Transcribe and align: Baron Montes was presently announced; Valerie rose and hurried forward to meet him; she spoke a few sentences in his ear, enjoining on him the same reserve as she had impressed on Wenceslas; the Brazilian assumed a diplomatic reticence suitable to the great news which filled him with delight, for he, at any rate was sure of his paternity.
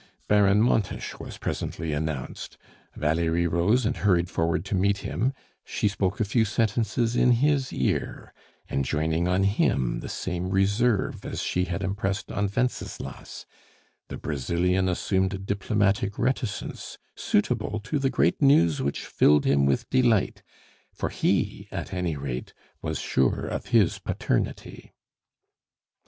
Baron 0.27 0.61
Montes 0.63 1.19
was 1.19 1.37
presently 1.37 1.93
announced; 1.93 2.57
Valerie 2.95 3.45
rose 3.45 3.85
and 3.85 3.97
hurried 3.97 4.31
forward 4.31 4.65
to 4.65 4.73
meet 4.73 4.97
him; 5.05 5.31
she 5.63 5.87
spoke 5.87 6.19
a 6.19 6.25
few 6.25 6.43
sentences 6.43 7.15
in 7.15 7.33
his 7.33 7.71
ear, 7.71 8.33
enjoining 8.67 9.27
on 9.27 9.43
him 9.43 9.99
the 9.99 10.09
same 10.09 10.49
reserve 10.49 11.23
as 11.23 11.43
she 11.43 11.65
had 11.65 11.83
impressed 11.83 12.31
on 12.31 12.49
Wenceslas; 12.57 13.45
the 14.07 14.17
Brazilian 14.17 14.89
assumed 14.89 15.35
a 15.35 15.37
diplomatic 15.37 16.17
reticence 16.17 16.97
suitable 17.15 17.79
to 17.81 17.99
the 17.99 18.09
great 18.09 18.41
news 18.41 18.81
which 18.81 19.05
filled 19.05 19.45
him 19.45 19.67
with 19.67 19.87
delight, 19.91 20.41
for 20.91 21.09
he, 21.09 21.67
at 21.71 21.93
any 21.93 22.15
rate 22.17 22.55
was 22.81 22.97
sure 22.97 23.45
of 23.45 23.67
his 23.67 23.99
paternity. 23.99 24.93